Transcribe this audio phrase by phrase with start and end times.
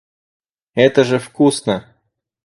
[0.73, 1.95] Это же вкусно.